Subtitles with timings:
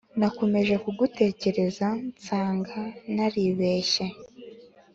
[0.19, 2.79] nakomeje kugutekereza nsaga
[3.15, 4.05] naribeshye.